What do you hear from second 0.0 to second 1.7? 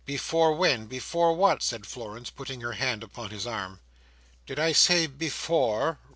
"Before when? Before what?"